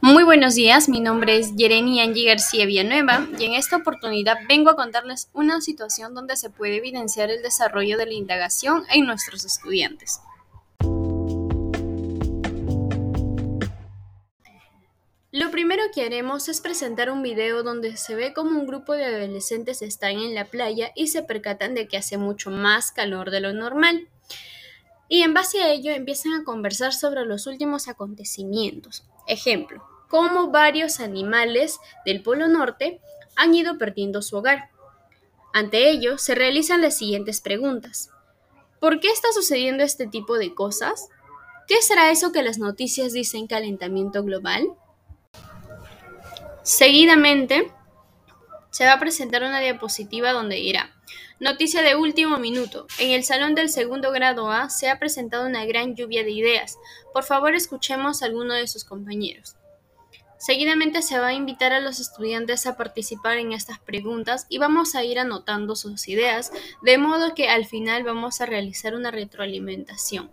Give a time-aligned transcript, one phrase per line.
[0.00, 4.70] Muy buenos días, mi nombre es Yereni Angie García Villanueva y en esta oportunidad vengo
[4.70, 9.44] a contarles una situación donde se puede evidenciar el desarrollo de la indagación en nuestros
[9.44, 10.20] estudiantes.
[15.32, 19.04] Lo primero que haremos es presentar un video donde se ve como un grupo de
[19.04, 23.40] adolescentes están en la playa y se percatan de que hace mucho más calor de
[23.40, 24.08] lo normal.
[25.08, 29.04] Y en base a ello empiezan a conversar sobre los últimos acontecimientos.
[29.26, 33.00] Ejemplo, cómo varios animales del Polo Norte
[33.36, 34.70] han ido perdiendo su hogar.
[35.54, 38.10] Ante ello, se realizan las siguientes preguntas.
[38.80, 41.08] ¿Por qué está sucediendo este tipo de cosas?
[41.66, 44.68] ¿Qué será eso que las noticias dicen calentamiento global?
[46.62, 47.72] Seguidamente,
[48.78, 50.94] se va a presentar una diapositiva donde dirá,
[51.40, 55.64] noticia de último minuto, en el salón del segundo grado A se ha presentado una
[55.64, 56.78] gran lluvia de ideas.
[57.12, 59.56] Por favor, escuchemos a alguno de sus compañeros.
[60.38, 64.94] Seguidamente se va a invitar a los estudiantes a participar en estas preguntas y vamos
[64.94, 70.30] a ir anotando sus ideas, de modo que al final vamos a realizar una retroalimentación.